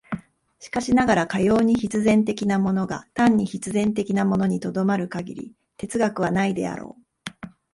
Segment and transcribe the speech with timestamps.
[0.57, 7.47] しかしながら、かように必然的なものが単に必然的なものに止まる限り哲学はないであろう。